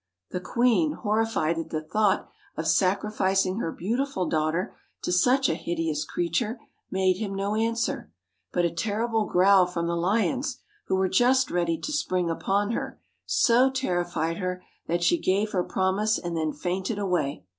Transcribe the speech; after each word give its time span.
The 0.31 0.39
queen, 0.39 0.93
horrified 0.93 1.59
at 1.59 1.69
the 1.69 1.83
thought 1.83 2.27
of 2.57 2.65
sacrificing 2.67 3.57
her 3.59 3.71
beautiful 3.71 4.27
daughter 4.27 4.75
to 5.03 5.11
such 5.11 5.47
a 5.47 5.53
hideous 5.53 6.05
creature, 6.05 6.59
made 6.89 7.17
him 7.17 7.35
no 7.35 7.55
answer; 7.55 8.11
but 8.51 8.65
a 8.65 8.71
terrible 8.71 9.25
growl 9.25 9.67
from 9.67 9.85
the 9.85 9.95
lions, 9.95 10.57
who 10.87 10.95
were 10.95 11.07
just 11.07 11.51
ready 11.51 11.77
to 11.77 11.91
spring 11.91 12.31
upon 12.31 12.71
her, 12.71 12.99
so 13.27 13.69
terrified 13.69 14.37
her, 14.37 14.63
that 14.87 15.03
she 15.03 15.19
gave 15.19 15.51
her 15.51 15.63
promise, 15.63 16.17
and 16.17 16.35
then 16.35 16.51
fainted 16.51 16.97
away. 16.97 17.45